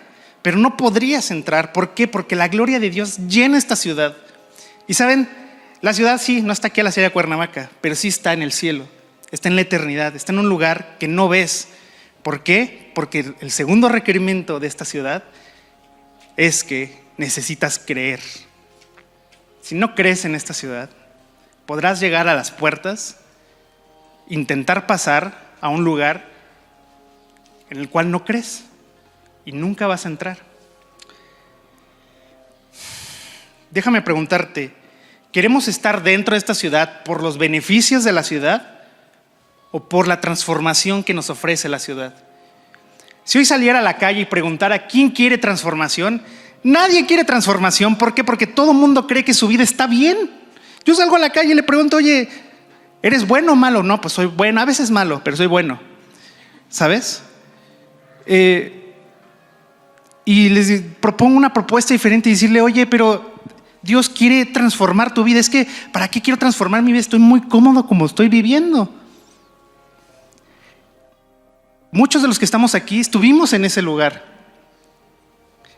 [0.42, 1.72] pero no podrías entrar.
[1.72, 2.06] ¿Por qué?
[2.06, 4.14] Porque la gloria de Dios llena esta ciudad.
[4.86, 5.30] Y saben,
[5.80, 8.42] la ciudad sí, no está aquí a la ciudad de Cuernavaca, pero sí está en
[8.42, 8.86] el cielo,
[9.30, 11.68] está en la eternidad, está en un lugar que no ves.
[12.22, 12.92] ¿Por qué?
[12.94, 15.24] Porque el segundo requerimiento de esta ciudad
[16.36, 18.20] es que necesitas creer.
[19.62, 20.90] Si no crees en esta ciudad,
[21.66, 23.16] podrás llegar a las puertas,
[24.28, 26.26] intentar pasar a un lugar
[27.70, 28.64] en el cual no crees
[29.44, 30.38] y nunca vas a entrar.
[33.70, 34.74] Déjame preguntarte,
[35.30, 38.80] ¿queremos estar dentro de esta ciudad por los beneficios de la ciudad
[39.70, 42.14] o por la transformación que nos ofrece la ciudad?
[43.24, 46.22] Si hoy saliera a la calle y preguntara quién quiere transformación,
[46.62, 47.96] nadie quiere transformación.
[47.96, 48.24] ¿Por qué?
[48.24, 50.30] Porque todo mundo cree que su vida está bien.
[50.84, 52.28] Yo salgo a la calle y le pregunto, oye,
[53.02, 53.82] ¿eres bueno o malo?
[53.82, 55.80] No, pues soy bueno, a veces malo, pero soy bueno.
[56.68, 57.22] ¿Sabes?
[58.26, 58.94] Eh,
[60.24, 63.32] y les propongo una propuesta diferente y decirle, oye, pero
[63.82, 65.40] Dios quiere transformar tu vida.
[65.40, 67.00] Es que, ¿para qué quiero transformar mi vida?
[67.00, 68.92] Estoy muy cómodo como estoy viviendo.
[71.90, 74.24] Muchos de los que estamos aquí estuvimos en ese lugar.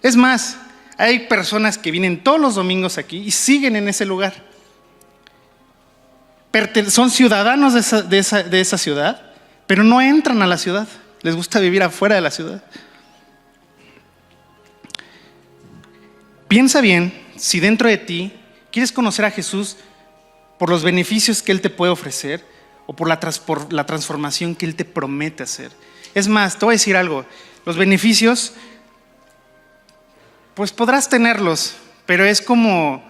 [0.02, 0.58] Es más,
[0.96, 4.34] hay personas que vienen todos los domingos aquí y siguen en ese lugar.
[6.88, 8.18] son ciudadanos de
[8.60, 9.32] esa, ciudad,
[9.66, 10.86] pero no entran a la ciudad.
[11.22, 12.62] Les gusta vivir afuera de la ciudad.
[16.48, 18.32] Piensa bien si dentro de ti
[18.70, 19.76] quieres conocer a Jesús
[20.58, 22.44] por los beneficios que Él te puede ofrecer
[22.86, 23.18] o por la,
[23.70, 25.72] la transformación que Él te promete hacer.
[26.14, 27.26] Es más, te voy a decir algo,
[27.64, 28.52] los beneficios,
[30.54, 31.74] pues podrás tenerlos,
[32.06, 33.02] pero es como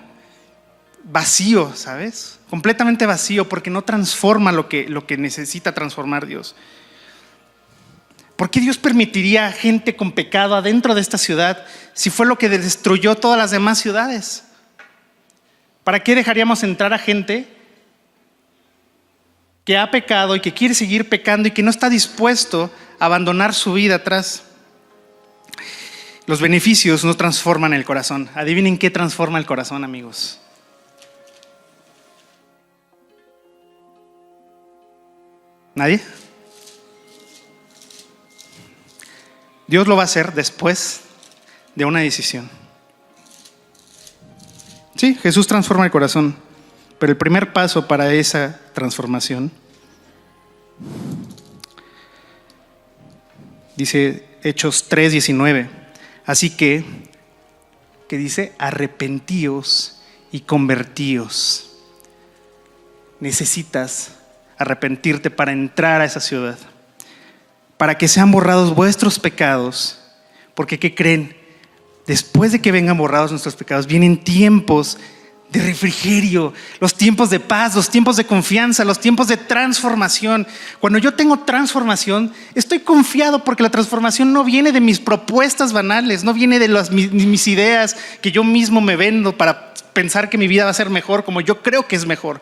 [1.05, 2.39] vacío, ¿sabes?
[2.49, 6.57] Completamente vacío porque no transforma lo que, lo que necesita transformar Dios.
[8.37, 12.49] ¿Por qué Dios permitiría gente con pecado adentro de esta ciudad si fue lo que
[12.49, 14.45] destruyó todas las demás ciudades?
[15.85, 17.47] ¿Para qué dejaríamos entrar a gente
[19.65, 23.55] que ha pecado y que quiere seguir pecando y que no está dispuesto a abandonar
[23.55, 24.45] su vida atrás?
[26.27, 28.31] Los beneficios no transforman el corazón.
[28.35, 30.41] Adivinen qué transforma el corazón, amigos.
[35.75, 36.01] ¿Nadie?
[39.67, 41.01] Dios lo va a hacer después
[41.75, 42.49] de una decisión.
[44.95, 46.37] Sí, Jesús transforma el corazón,
[46.99, 49.51] pero el primer paso para esa transformación,
[53.77, 55.84] dice Hechos 3:19,
[56.27, 56.85] así que,
[58.09, 60.01] que dice, arrepentíos
[60.33, 61.71] y convertíos.
[63.21, 64.13] Necesitas
[64.59, 66.59] arrepentirte para entrar a esa ciudad,
[67.77, 70.01] para que sean borrados vuestros pecados,
[70.55, 71.37] porque ¿qué creen?
[72.07, 74.99] Después de que vengan borrados nuestros pecados, vienen tiempos
[75.55, 80.47] de refrigerio, los tiempos de paz, los tiempos de confianza, los tiempos de transformación.
[80.81, 86.25] Cuando yo tengo transformación, estoy confiado porque la transformación no viene de mis propuestas banales,
[86.25, 90.49] no viene de las, mis ideas que yo mismo me vendo para pensar que mi
[90.49, 92.41] vida va a ser mejor como yo creo que es mejor.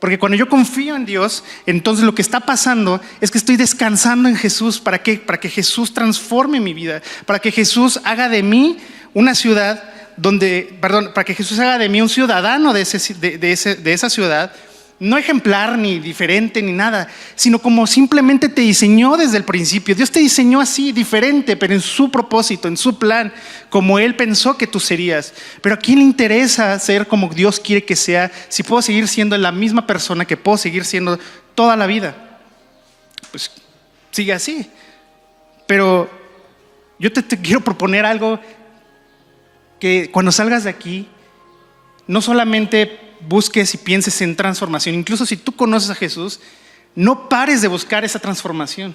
[0.00, 4.28] Porque cuando yo confío en Dios, entonces lo que está pasando es que estoy descansando
[4.28, 4.80] en Jesús.
[4.80, 5.18] ¿Para qué?
[5.18, 7.00] Para que Jesús transforme mi vida.
[7.26, 8.78] Para que Jesús haga de mí
[9.12, 14.10] una ciudad donde, perdón, para que Jesús haga de mí un ciudadano de, de esa
[14.10, 14.52] ciudad
[15.00, 19.94] no ejemplar ni diferente ni nada, sino como simplemente te diseñó desde el principio.
[19.94, 23.32] Dios te diseñó así, diferente, pero en su propósito, en su plan,
[23.70, 25.32] como Él pensó que tú serías.
[25.62, 29.36] Pero ¿a quién le interesa ser como Dios quiere que sea si puedo seguir siendo
[29.38, 31.18] la misma persona que puedo seguir siendo
[31.54, 32.38] toda la vida?
[33.30, 33.50] Pues
[34.10, 34.70] sigue así.
[35.66, 36.10] Pero
[36.98, 38.38] yo te quiero proponer algo
[39.80, 41.08] que cuando salgas de aquí,
[42.06, 44.94] no solamente busques y pienses en transformación.
[44.94, 46.40] Incluso si tú conoces a Jesús,
[46.94, 48.94] no pares de buscar esa transformación.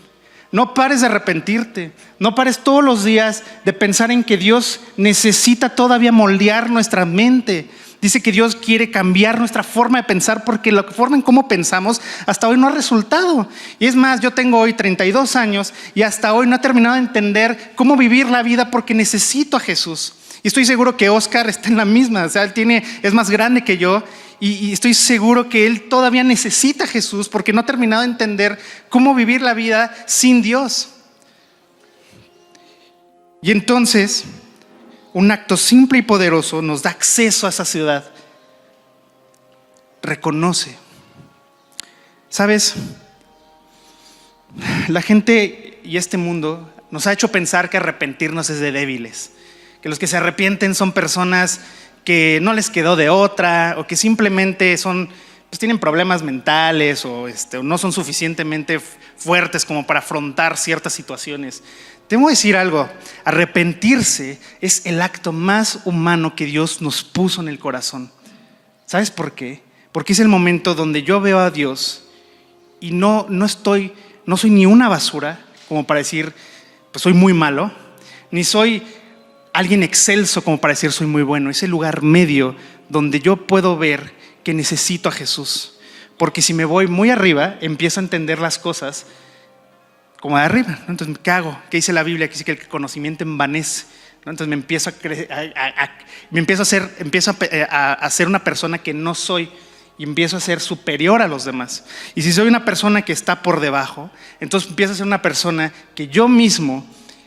[0.52, 1.92] No pares de arrepentirte.
[2.20, 7.68] No pares todos los días de pensar en que Dios necesita todavía moldear nuestra mente.
[8.02, 12.02] Dice que Dios quiere cambiar nuestra forma de pensar porque la forma en cómo pensamos
[12.28, 13.50] hasta hoy no ha resultado.
[13.80, 17.02] Y es más, yo tengo hoy 32 años y hasta hoy no he terminado de
[17.02, 20.14] entender cómo vivir la vida porque necesito a Jesús.
[20.46, 23.32] Y estoy seguro que Oscar está en la misma, o sea, él tiene, es más
[23.32, 24.04] grande que yo
[24.40, 28.60] y, estoy seguro que él todavía necesita a Jesús porque no ha terminado de entender
[28.90, 30.90] cómo vivir la vida sin Dios.
[33.42, 34.26] Y entonces,
[35.14, 38.12] un acto simple y poderoso nos da acceso a esa ciudad.
[40.04, 40.78] Reconoce.
[42.30, 42.76] ¿Sabes?
[44.90, 49.32] La gente y este mundo nos ha hecho pensar que arrepentirnos es de débiles
[49.86, 51.60] que los que se arrepienten son personas
[52.04, 55.10] que no les quedó de otra o que simplemente son,
[55.52, 61.62] pues tienen problemas mentales o, este, no son suficientemente fuertes como para afrontar ciertas situaciones.
[62.08, 62.90] Tengo que decir algo,
[63.26, 68.12] arrepentirse es el acto más humano que Dios nos puso en el corazón.
[68.88, 69.62] ¿Sabes por qué?
[69.92, 72.08] Porque es el momento donde yo veo a Dios
[72.80, 73.94] y no, no estoy,
[74.26, 76.34] no soy ni una basura como para decir,
[76.92, 77.72] pues soy muy malo,
[78.32, 78.82] ni soy
[79.56, 82.56] alguien excelso como para decir soy muy bueno, ese lugar medio
[82.90, 84.14] donde yo puedo ver
[84.44, 85.74] que necesito a Jesús.
[86.18, 89.06] Porque si me voy muy arriba, empiezo a entender las cosas
[90.20, 90.80] como de arriba.
[90.88, 91.58] Entonces, ¿qué hago?
[91.70, 92.28] ¿Qué dice la Biblia?
[92.28, 93.86] Que dice que el conocimiento envanece.
[94.20, 94.94] Entonces me empiezo a,
[96.32, 99.50] me empiezo a hacer, empiezo eh, a, a ser una persona que no soy
[99.98, 101.86] y empiezo a ser superior a los demás.
[102.16, 105.72] Y si soy una persona que está por debajo, entonces empiezo a ser una persona
[105.94, 106.86] que yo mismo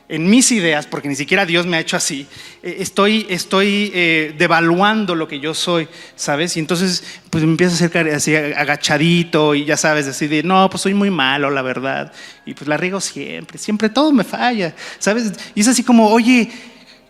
[0.08, 2.26] en mis ideas, porque ni siquiera Dios me ha hecho así,
[2.62, 5.86] eh, estoy, estoy eh, devaluando lo que yo soy,
[6.16, 6.56] ¿sabes?
[6.56, 10.82] Y entonces, pues me empiezo a hacer así agachadito y ya sabes, decir, no, pues
[10.82, 12.12] soy muy malo, la verdad.
[12.46, 15.32] Y pues la riego siempre, siempre todo me falla, ¿sabes?
[15.54, 16.50] Y es así como, oye,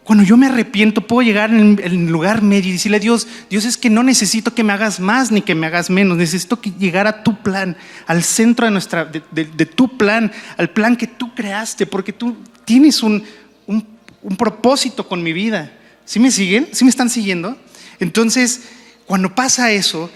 [0.09, 3.67] Cuando yo me arrepiento, puedo llegar en el lugar medio y decirle a Dios, Dios
[3.67, 6.71] es que no necesito que me hagas más ni que me hagas menos, necesito que
[6.71, 11.35] llegar a tu plan, al centro de, nuestra, de, tu plan, al plan que tú
[11.35, 13.23] creaste, porque tú tienes un,
[13.67, 15.75] un, propósito con mi vida.
[16.07, 16.71] ¿Sí me siguen?
[16.73, 17.59] ¿Sí me están siguiendo?
[18.01, 18.63] Entonces,
[19.05, 20.11] cuando pasa eso,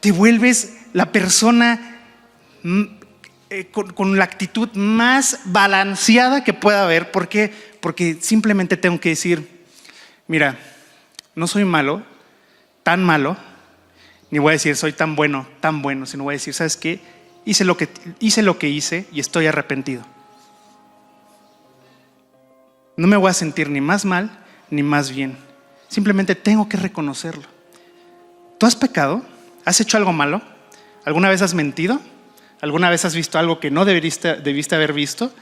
[0.00, 2.02] te vuelves la persona
[3.54, 7.10] eh, con, la actitud más balanceada que pueda haber.
[7.10, 7.71] ¿Por qué?
[7.82, 9.66] Porque simplemente tengo que decir,
[10.28, 10.56] mira,
[11.34, 12.04] no soy malo,
[12.84, 13.36] tan malo,
[14.30, 17.00] ni voy a decir soy tan bueno, tan bueno, sino voy a decir, ¿sabes qué?
[17.44, 17.88] Hice lo que
[18.20, 20.06] hice, lo que hice y estoy arrepentido.
[22.96, 24.30] No me voy a sentir ni más mal
[24.70, 25.36] ni más bien.
[25.88, 27.48] Simplemente tengo que reconocerlo.
[28.58, 29.24] ¿Tú has pecado?
[29.64, 30.40] ¿Has hecho algo malo?
[31.04, 32.00] ¿Alguna vez has mentido?
[32.60, 35.32] ¿Alguna vez has visto algo que no debiste, debiste haber visto?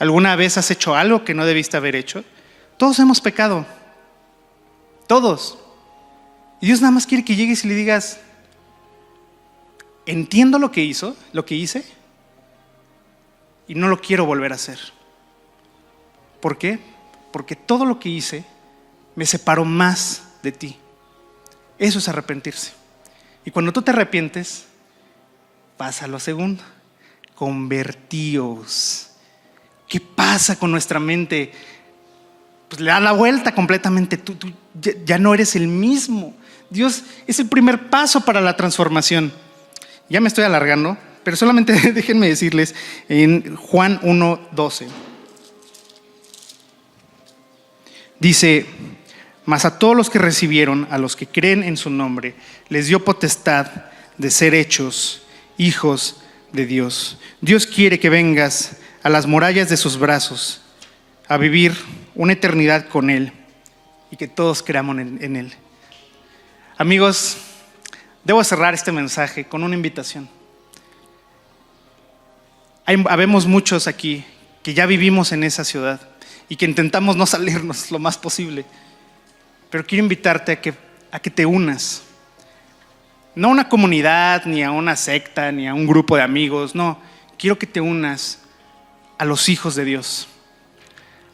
[0.00, 2.24] ¿Alguna vez has hecho algo que no debiste haber hecho?
[2.78, 3.66] Todos hemos pecado.
[5.06, 5.58] Todos.
[6.58, 8.18] Y Dios nada más quiere que llegues y le digas,
[10.06, 11.84] entiendo lo que hizo, lo que hice,
[13.68, 14.78] y no lo quiero volver a hacer.
[16.40, 16.78] ¿Por qué?
[17.30, 18.46] Porque todo lo que hice
[19.14, 20.78] me separó más de ti.
[21.78, 22.72] Eso es arrepentirse.
[23.44, 24.64] Y cuando tú te arrepientes,
[25.76, 26.62] pasa lo segundo.
[27.34, 29.09] Convertíos.
[29.90, 31.50] ¿Qué pasa con nuestra mente?
[32.68, 34.16] Pues le da la vuelta completamente.
[34.16, 34.36] Tú,
[35.04, 36.32] ya, no eres el mismo.
[36.70, 39.32] Dios es el primer paso para la transformación.
[40.08, 42.76] Ya me estoy alargando, pero solamente déjenme decirles
[43.08, 44.86] en Juan 1.12.
[48.20, 48.66] Dice,
[49.44, 52.36] mas a todos los que recibieron, a los que creen en su nombre,
[52.68, 53.66] les dio potestad
[54.18, 55.22] de ser hechos
[55.58, 56.22] hijos
[56.52, 57.18] de Dios.
[57.40, 60.62] Dios quiere que vengas a las murallas de sus brazos
[61.28, 61.76] a vivir
[62.14, 63.32] una eternidad con Él
[64.10, 65.52] y que todos creamos en, Él.
[66.76, 67.38] Amigos,
[68.24, 70.28] debo cerrar este mensaje con una invitación.
[72.84, 74.24] Hay, habemos muchos aquí
[74.62, 76.00] que ya vivimos en esa ciudad
[76.48, 78.64] y que intentamos no salirnos lo más posible,
[79.70, 80.74] pero quiero invitarte a que,
[81.12, 82.02] a que te unas
[83.34, 86.98] no a una comunidad, ni a una secta, ni a un grupo de amigos, no.
[87.38, 88.40] Quiero que te unas
[89.20, 90.28] a los hijos de Dios,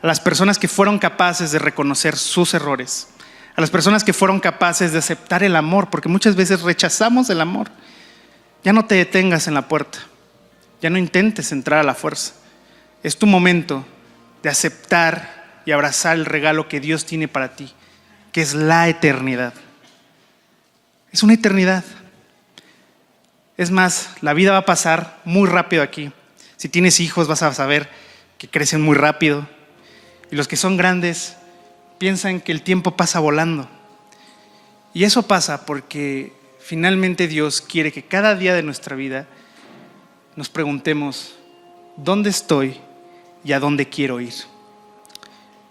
[0.02, 3.06] a las personas que fueron capaces de reconocer sus errores,
[3.54, 7.40] a las personas que fueron capaces de aceptar el amor, porque muchas veces rechazamos el
[7.40, 7.70] amor.
[8.64, 10.00] Ya no te detengas en la puerta,
[10.82, 12.32] ya no intentes entrar a la fuerza.
[13.04, 13.86] Es tu momento
[14.42, 17.72] de aceptar y abrazar el regalo que Dios tiene para ti,
[18.32, 19.54] que es la eternidad.
[21.12, 21.84] Es una eternidad.
[23.56, 26.10] Es más, la vida va a pasar muy rápido aquí.
[26.56, 27.88] Si tienes hijos vas a saber
[28.38, 29.46] que crecen muy rápido.
[30.30, 31.36] Y los que son grandes
[31.98, 33.68] piensan que el tiempo pasa volando.
[34.92, 39.26] Y eso pasa porque finalmente Dios quiere que cada día de nuestra vida
[40.36, 41.36] nos preguntemos,
[41.96, 42.76] ¿dónde estoy
[43.44, 44.34] y a dónde quiero ir?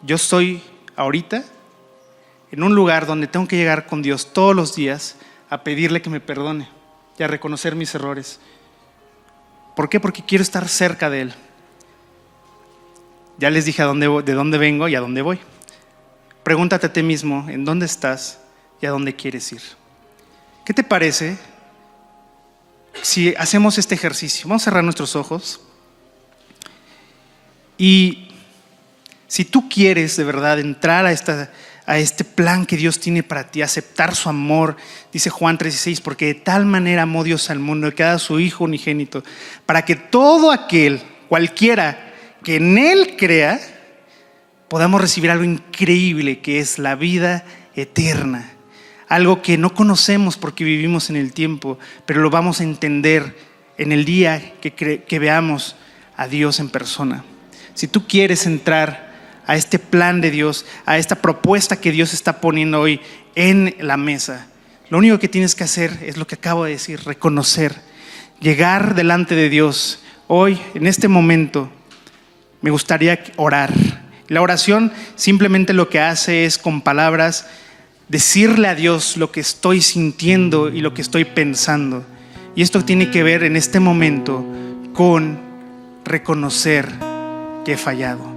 [0.02, 0.62] Yo estoy
[0.96, 1.44] ahorita
[2.52, 5.18] en un lugar donde tengo que llegar con Dios todos los días
[5.50, 6.70] a pedirle que me perdone
[7.18, 8.40] y a reconocer mis errores.
[9.76, 10.00] ¿Por qué?
[10.00, 11.34] Porque quiero estar cerca de Él.
[13.38, 15.40] Ya les dije a dónde, de dónde vengo y a dónde voy.
[16.44, 18.40] Pregúntate a ti mismo en dónde estás
[18.82, 19.62] y a dónde quieres ir.
[20.64, 21.38] ¿Qué te parece
[23.02, 24.48] si hacemos este ejercicio?
[24.48, 25.60] Vamos a cerrar nuestros ojos.
[27.78, 28.30] Y
[29.28, 31.52] si tú quieres de verdad entrar a esta
[31.86, 34.76] a este plan que Dios tiene para ti, aceptar su amor,
[35.14, 38.40] dice Juan 3:16, porque de tal manera amó Dios al mundo que ha dado su
[38.40, 39.24] Hijo unigénito,
[39.66, 42.14] para que todo aquel, cualquiera
[42.44, 43.60] que en Él crea,
[44.68, 48.52] podamos recibir algo increíble que es la vida eterna.
[49.08, 51.78] Algo que no conocemos porque vivimos en el tiempo,
[52.08, 53.38] pero lo vamos a entender
[53.78, 55.76] en el día que veamos
[56.18, 57.24] a Dios en persona.
[57.76, 59.05] Si tú quieres entrar
[59.48, 63.02] a este plan de Dios, a esta propuesta que Dios está poniendo hoy
[63.36, 64.48] en la mesa.
[64.90, 67.76] Lo único que tienes que hacer es lo que acabo de decir, reconocer,
[68.40, 70.00] llegar delante de Dios.
[70.28, 71.70] Hoy, en este momento,
[72.62, 73.72] me gustaría orar.
[74.28, 77.48] La oración simplemente lo que hace es con palabras
[78.08, 82.06] decirle a Dios lo que estoy sintiendo y lo que estoy pensando.
[82.56, 84.46] Y esto tiene que ver en este momento
[84.94, 85.40] con
[86.06, 86.90] reconocer
[87.66, 88.35] que he fallado.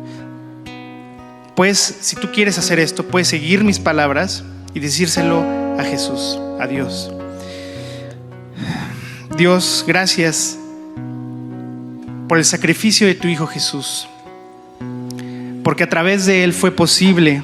[1.59, 4.45] Pues si tú quieres hacer esto, puedes seguir mis palabras
[4.75, 5.43] y decírselo
[5.77, 7.13] a Jesús, a Dios.
[9.37, 10.57] Dios, gracias
[12.29, 14.09] por el sacrificio de tu Hijo Jesús,
[15.65, 17.43] porque a través de Él fue posible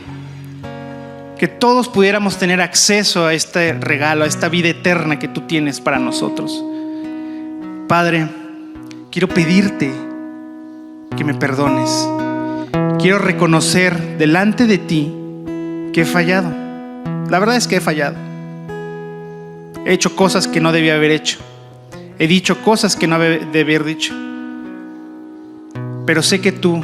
[1.37, 5.81] que todos pudiéramos tener acceso a este regalo, a esta vida eterna que tú tienes
[5.81, 6.63] para nosotros.
[7.89, 8.29] Padre,
[9.11, 9.91] quiero pedirte
[11.17, 12.07] que me perdones.
[13.05, 15.13] Quiero reconocer delante de ti
[15.93, 16.51] que he fallado.
[17.29, 18.17] La verdad es que he fallado.
[19.85, 21.39] He hecho cosas que no debía haber hecho.
[22.19, 24.15] He dicho cosas que no debía haber dicho.
[26.07, 26.83] Pero sé que tú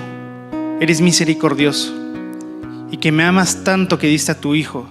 [0.79, 1.91] eres misericordioso
[2.91, 4.87] y que me amas tanto que diste a tu Hijo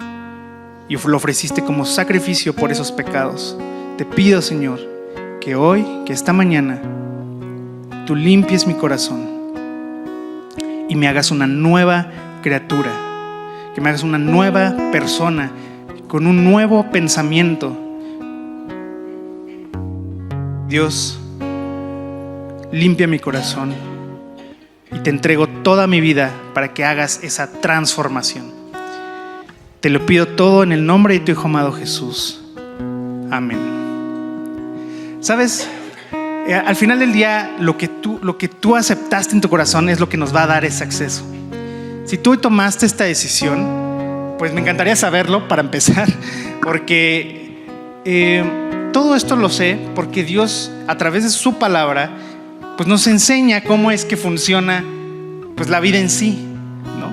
[0.87, 3.55] y lo ofreciste como sacrificio por esos pecados.
[3.99, 4.79] Te pido, Señor,
[5.41, 6.81] que hoy, que esta mañana,
[8.07, 9.38] tú limpies mi corazón
[10.89, 12.07] y me hagas una nueva
[12.41, 12.91] criatura,
[13.73, 15.51] que me hagas una nueva persona
[16.07, 17.77] con un nuevo pensamiento.
[20.67, 21.19] Dios,
[22.71, 23.73] limpia mi corazón
[24.91, 28.51] y te entrego toda mi vida para que hagas esa transformación.
[29.79, 32.43] Te lo pido todo en el nombre de tu Hijo amado Jesús.
[33.31, 33.59] Amén.
[35.21, 35.69] ¿Sabes?
[36.49, 39.87] Eh, al final del día, lo que, tú, lo que tú aceptaste en tu corazón
[39.87, 41.23] es lo que nos va a dar ese acceso.
[42.05, 46.11] Si tú tomaste esta decisión, pues me encantaría saberlo para empezar,
[46.63, 47.67] porque
[48.03, 48.43] eh,
[48.91, 52.09] todo esto lo sé porque Dios, a través de su palabra,
[52.77, 54.83] pues nos enseña cómo es que funciona
[55.55, 56.47] pues la vida en sí.
[56.99, 57.11] ¿no?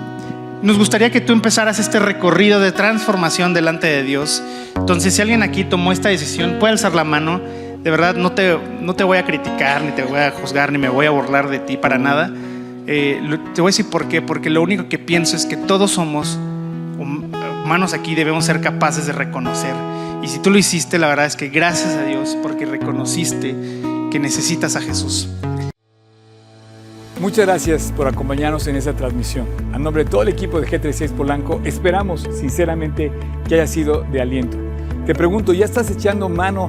[0.63, 4.43] Nos gustaría que tú empezaras este recorrido de transformación delante de Dios.
[4.77, 7.66] Entonces, si alguien aquí tomó esta decisión, puede alzar la mano.
[7.87, 10.79] De verdad, no te, no te voy a criticar, ni te voy a juzgar, ni
[10.79, 12.33] me voy a burlar de ti para nada.
[12.89, 13.21] Eh,
[13.55, 14.21] te voy a decir por qué.
[14.21, 16.37] Porque lo único que pienso es que todos somos
[16.99, 19.73] humanos aquí, debemos ser capaces de reconocer.
[20.21, 23.55] Y si tú lo hiciste, la verdad es que gracias a Dios porque reconociste
[24.11, 25.29] que necesitas a Jesús.
[27.21, 29.47] Muchas gracias por acompañarnos en esta transmisión.
[29.73, 33.13] A nombre de todo el equipo de G36 Polanco, esperamos sinceramente
[33.47, 34.59] que haya sido de aliento.
[35.07, 36.69] Te pregunto, ¿ya estás echando mano